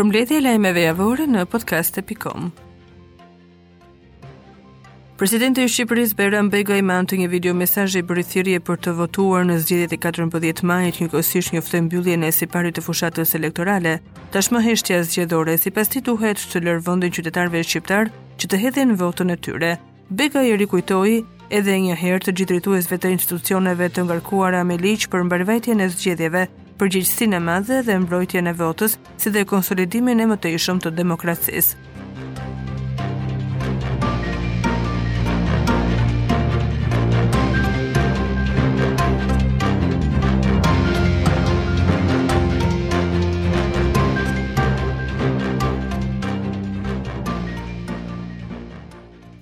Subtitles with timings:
[0.00, 2.46] përmbledhje e lajmeve javore në podcast.com.
[5.20, 9.44] Presidenti i Shqipërisë Bejram Begaj me anë një video mesazhi bërë thirrje për të votuar
[9.44, 13.98] në zgjedhjet e 14 majit, njëkohësisht njoftoi mbylljen e sipari të fushatës elektorale.
[14.32, 18.08] Tashmë heshtja zgjedhore sipas tij duhet të lër vendin qytetarëve shqiptar
[18.40, 19.74] që të hedhin votën e tyre.
[20.16, 21.18] Begaj i rikujtoi
[21.52, 25.92] edhe një herë të gjithë drejtuesve të institucioneve të ngarkuara me ligj për mbarvajtjen e
[25.92, 26.48] zgjedhjeve
[26.80, 31.89] përgjegjësinë e madhe dhe mbrojtjen e votës, si dhe konsolidimin e mëtejshëm të demokracisë.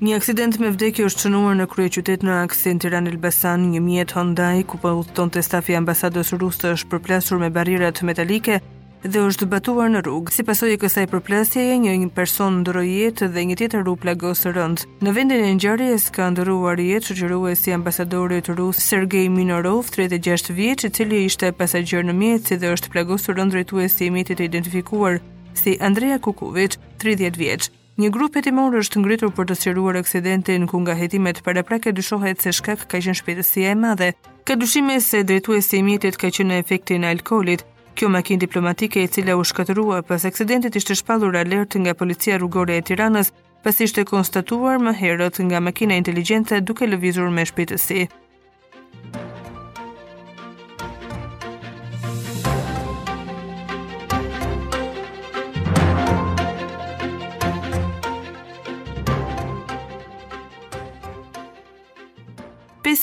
[0.09, 4.15] Një aksident me vdekje është shënuar në krye qytet në aksin Tiran Elbasan, një mjet
[4.17, 8.57] Hyundai ku po udhton të stafi i ambasadës ruse është përplasur me barirat metalike
[9.05, 10.33] dhe është batuar në rrugë.
[10.33, 14.47] Si pasojë e kësaj përplasjeje, një, një person ndroi jetë dhe një tjetër rrup plagos
[14.57, 14.87] rënd.
[15.05, 17.19] Në vendin e ngjarjes ka ndëruar jetë
[17.53, 22.57] e i ambasadorit rus Sergei Minorov, 36 vjeç, i cili ishte pasagjer në mjet si
[22.57, 25.21] dhe është plagosur rënd drejtuesi i mjetit të identifikuar
[25.53, 27.69] si Andrea Kukovic, 30 vjeç.
[27.99, 32.45] Një grup hetimor është ngritur për të sqaruar aksidentin ku nga hetimet para prake dyshohet
[32.45, 34.11] se shkak ka qenë shpejtësia e madhe.
[34.47, 37.65] Ka dyshime se drejtuesi i mjetit ka qenë në efektin e alkoolit.
[37.99, 42.79] Kjo makinë diplomatike e cila u shkatërua pas aksidentit ishte shpallur alert nga policia rrugore
[42.79, 43.33] e Tiranës,
[43.67, 48.07] pasi ishte konstatuar më herët nga makina inteligjente duke lëvizur me shpejtësi.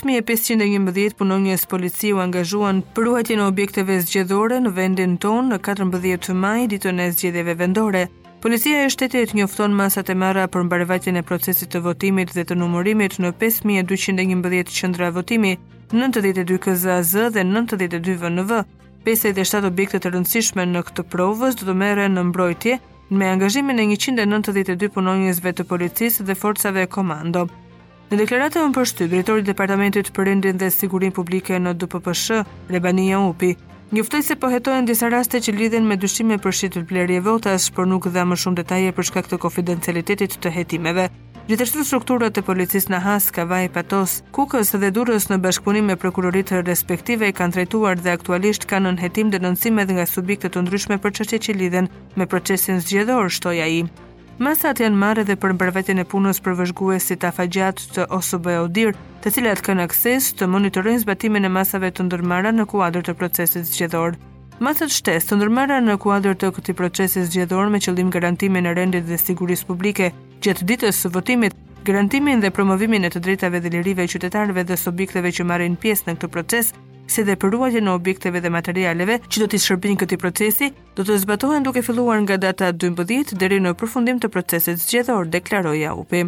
[0.05, 6.67] 5511 punonjës polici u angazhuan pruhatje në objekteve zgjedhore në vendin tonë në 14 maj
[6.69, 8.05] ditën e zgjedhjeve vendore.
[8.41, 12.53] Policia e shtetit njofton masat e mara për mbarëvajtjen e procesit të votimit dhe të
[12.59, 15.55] numërimit në 5211 qendra votimi,
[15.91, 18.61] 92 KZAZ dhe 92 VNV.
[19.05, 22.77] 57 objekte të rëndësishme në këtë provës do të merren në mbrojtje
[23.17, 27.45] me angazhimin e 192 punonjësve të policisë dhe forcave komando.
[28.05, 33.07] Në deklaratën e mbështy drejtori i departamentit për rendin dhe sigurinë publike në DPPSH, Rebani
[33.09, 33.55] Jaupi,
[33.95, 37.71] njoftoi se po hetohen disa raste që lidhen me dyshime për shitje të plerje votash,
[37.73, 41.07] por nuk dha më shumë detaje për shkak të konfidencialitetit të hetimeve.
[41.49, 46.61] Gjithashtu strukturat e policisë në Has, Kavaj, Patos, Kukës dhe Durrës në bashkëpunim me prokuroritë
[46.69, 51.41] respektive kanë drejtuar dhe aktualisht kanë nën hetim denoncime nga subjekte të ndryshme për çështje
[51.47, 53.77] që lidhen me procesin zgjedhor, shtoi ai.
[54.37, 58.89] Masat janë marrë dhe për mbërvetjen e punës për vëzhguesit afagjat të OSB Odir,
[59.23, 63.63] të cilat kanë akses të monitorojnë zbatimin e masave të ndërmara në kuadrë të procesit
[63.69, 64.17] zgjedhor.
[64.59, 69.07] Masat shtesë të ndërmara në kuadrë të këtij procesi zgjedhor me qëllim garantimin e rendit
[69.07, 70.11] dhe sigurisë publike
[70.43, 71.55] gjatë ditës së votimit,
[71.87, 76.09] garantimin dhe promovimin e të drejtave dhe lirive të qytetarëve dhe subjekteve që marrin pjesë
[76.11, 76.75] në këtë proces,
[77.11, 81.05] se dhe për ruajtjen në objekteve dhe materialeve që do t'i shërbin këti procesi, do
[81.05, 85.93] të zbatohen duke filluar nga data 12 dhe rinë në përfundim të proceset zgjedhor, deklaroja
[85.97, 86.25] UPE.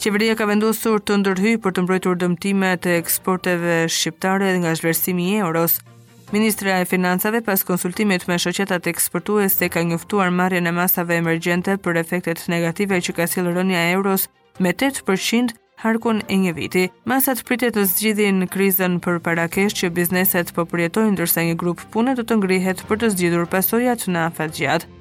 [0.00, 5.42] Qeveria ka vendosur të ndërhyjë për të mbrojtur dëmtimet e eksporteve shqiptare nga zhvlerësimi i
[5.44, 5.74] euros.
[6.32, 11.98] Ministra e Financave pas konsultimit me shoqetat eksportuese ka njoftuar marrjen e masave emergjente për
[12.02, 14.28] efektet negative që ka sjellë rënja e euros
[14.62, 16.84] me 8% harkun e një viti.
[17.04, 22.14] Masat pritet të zgjidhin krizën për parakesh që bizneset po përjetojnë ndërsa një grup pune
[22.14, 24.99] të të ngrihet për të zgjidhur pasojat në afat gjatë.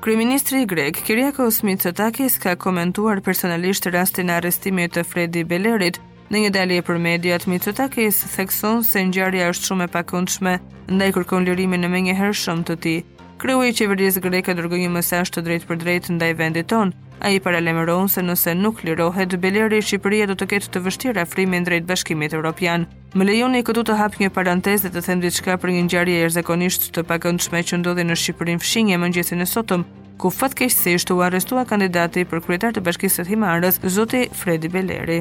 [0.00, 5.98] Kryeministri i Grek, Kyriakos Mitsotakis, ka komentuar personalisht rastin e arrestimit të Fredi Bellerit
[6.32, 7.44] në një dalje për mediat.
[7.46, 10.54] Mitsotakis thekson se ngjarja është shumë e pakundshme
[10.96, 13.02] ndaj kërkon lirimin e menjëhershëm të tij.
[13.44, 17.28] Kryu i qeverisë greke dërgoi një mesazh të drejtë për drejtë ndaj vendit tonë, A
[17.30, 21.84] i paralemëron se nëse nuk lirohet, beleri Shqipëria do të ketë të vështira frimin drejt
[21.88, 22.86] bashkimit Europian.
[23.12, 26.30] Më lejoni këtu të hapë një parantez dhe të them diçka për një njarje e
[26.32, 27.04] rzekonisht të
[27.44, 29.84] shme që ndodhi në Shqipërin fshinje më e sotëm,
[30.16, 35.20] ku fatkeqësisht u arrestua kandidati për kryetar të bashkisët himarës, zoti Fredi Beleri.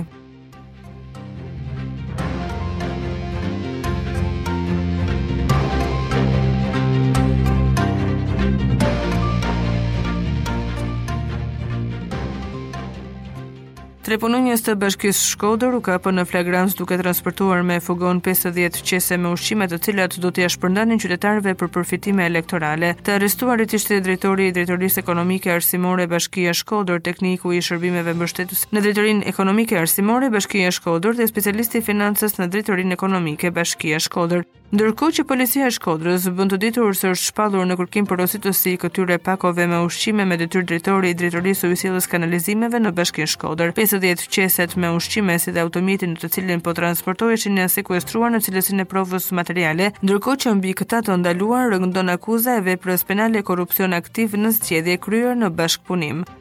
[14.17, 19.29] punonjës të bashkis Shkoder u kapën në flagrans duke transportuar me fugon 50 qese me
[19.35, 22.94] ushqimet të cilat do t'ja shpërndanin qytetarve për përfitime elektorale.
[23.06, 28.85] Të arrestuarit ishte drejtori i drejtorisë ekonomike arsimore bashkia Shkoder, tekniku i shërbimeve mbështetës në
[28.88, 34.45] drejtorin ekonomike arsimore bashkia Shkoder dhe specialisti financës në drejtorin ekonomike bashkia Shkoder.
[34.69, 38.19] Ndërko që policia e shkodrës bënd të ditur së është shpalur në kërkim për
[38.54, 43.25] si këtyre pakove me ushqime me detyr drejtori i drejtorisë së visilës kanalizimeve në bashkin
[43.33, 48.30] shkodrë, 50 qeset me ushqime si dhe automitin në të cilin po transportoheshin në sekuestruar
[48.30, 53.07] në cilësin e provës materiale, ndërko që mbi këta të ndaluar rëngdon akuza e veprës
[53.10, 56.21] penale korupcion aktiv në zgjedhje kryer në bashkëpunim.
[56.30, 56.38] punim.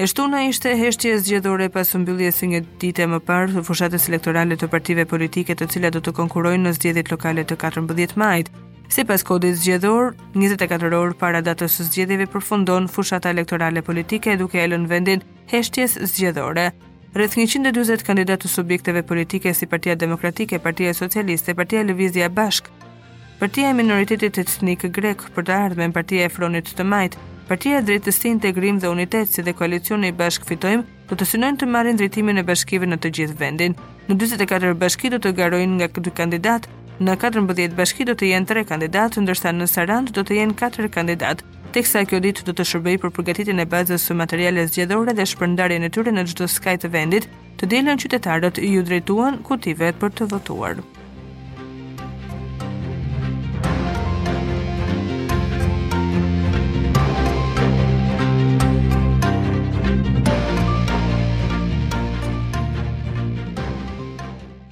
[0.00, 4.56] E shtuna ishte heshtje zgjedhore pas mbylljes së një dite më parë të fushatës elektorale
[4.56, 8.48] të partive politike të cilat do të konkurrojnë në zgjedhjet lokale të 14 majit.
[8.94, 14.70] Sipas kodit zgjedhor, 24 orë para datës së zgjedhjeve përfundon fushata elektorale politike duke e
[14.72, 16.70] lënë vendin heshtjes zgjedhore.
[17.12, 22.72] Rreth 140 kandidatë të subjekteve politike si Partia Demokratike, Partia Socialiste, Partia Lëvizja Bashk,
[23.42, 27.82] Partia e Minoritetit Etnik Grek për të ardhmen, Partia e Fronit të Majtë, Partia e
[27.82, 31.66] Drejtës së Integrim dhe Unitetit si dhe koalicioni i Bashk Fitojmë do të synojnë të
[31.66, 33.74] marrin drejtimin e bashkive në të gjithë vendin.
[34.06, 36.68] Në 44 bashki do të garojnë nga këtë kandidat,
[37.02, 40.92] në 14 bashki do të jenë 3 kandidat, ndërsa në Sarand do të jenë 4
[40.94, 41.42] kandidat.
[41.74, 45.88] Teksa kjo ditë do të shërbej për përgatitjen e bazës së materiale zgjedhore dhe shpërndarjen
[45.88, 47.26] e tyre në çdo skaj të vendit,
[47.58, 50.78] të dilën qytetarët ju drejtuan ku vet për të votuar.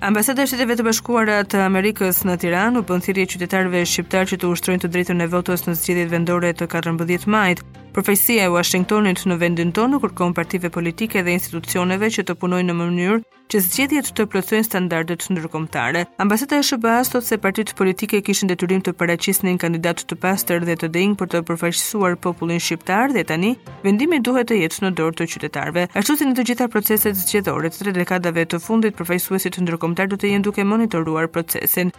[0.08, 4.38] Ambasada e Shteteve të Bashkuara të Amerikës në Tiranë u bën thirrje qytetarëve shqiptar që
[4.40, 7.60] të ushtrojnë të drejtën e votës në zgjedhjet vendore të 14 majit.
[7.96, 12.74] Përfejsia e Washingtonit në vendin tonë kërkon partive politike dhe institucioneve që të punojnë në
[12.76, 16.02] mënyrë që zgjedhjet të plotësojnë standardet ndërkombëtare.
[16.20, 20.66] Ambasada e shëba s thotë se partitë politike kishin detyrim të paraqisnin kandidat të pastër
[20.68, 23.54] dhe të deng për të përfaqësuar popullin shqiptar dhe tani
[23.86, 25.86] vendimi duhet të jetë në dorë të qytetarëve.
[25.96, 30.20] Ashtu si në të gjitha proceset zgjedhore të tre dekadave të fundit, përfaqësuesit ndërkombëtar do
[30.20, 31.94] të jenë duke monitoruar procesin.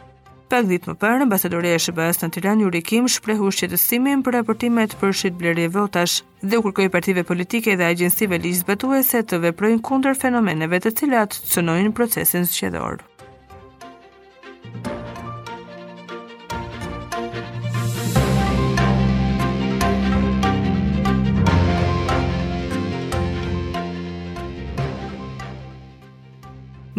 [0.49, 4.95] Pak ditë më parë, ambasadoria e SBA-s në Tiranë Yuri Kim shprehu shqetësimin për raportimet
[5.01, 10.81] për shitblerje votash dhe u kërkoi partive politike dhe agjencive ligjzbatuese të veprojnë kundër fenomeneve
[10.87, 13.03] të cilat cënojnë procesin zgjedhor.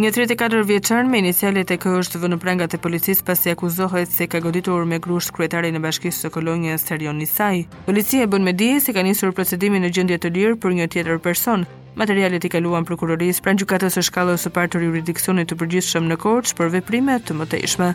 [0.00, 4.24] Një 34 vjeçar me inicialet e kë është vënë prangat e policisë pasi akuzohet se
[4.32, 7.66] ka goditur me grusht kryetarin e bashkisë së kolonjes Serion Nisaj.
[7.84, 10.86] Policia e bën me dije se ka nisur procedimin në gjendje të lirë për një
[10.94, 11.66] tjetër person.
[12.00, 16.18] Materialet i kaluan prokurorisë pranë gjykatës së shkallës së parë të juridiksionit të përgjithshëm në
[16.24, 17.90] Korçë për veprime të mëtejshme.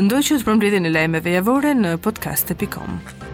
[0.00, 3.28] Ndoqët për e lajmeve javore në podcast.com.